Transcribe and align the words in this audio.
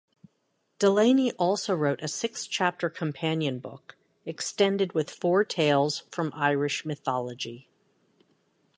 Delaney 0.79 1.31
also 1.33 1.75
wrote 1.75 2.01
a 2.01 2.07
six-chapter 2.07 2.89
companion 2.89 3.59
book, 3.59 3.97
extended 4.25 4.93
with 4.93 5.11
four 5.11 5.43
tales 5.43 6.05
from 6.09 6.31
Irish 6.33 6.83
mythology. 6.83 7.69